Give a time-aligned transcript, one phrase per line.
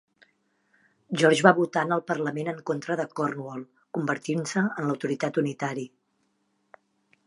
[1.23, 3.63] George va votar en el parlament en contra de Cornwall
[3.99, 5.91] convertint-se en l'Autoritat Unitari.